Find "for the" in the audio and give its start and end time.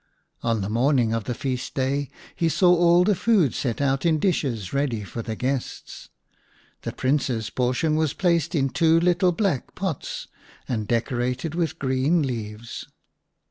5.03-5.35